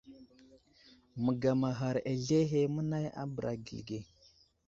Məgamaghar 1.23 1.97
azlehe 2.11 2.59
mənay 2.75 3.05
a 3.21 3.23
bəra 3.33 3.53
gəli 3.65 3.79
ge. 3.87 3.99